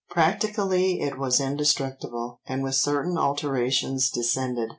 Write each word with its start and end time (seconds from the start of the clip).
Practically 0.09 0.99
it 0.99 1.19
was 1.19 1.39
indestructible, 1.39 2.39
and 2.47 2.63
with 2.63 2.73
certain 2.73 3.19
alterations 3.19 4.09
descended. 4.09 4.69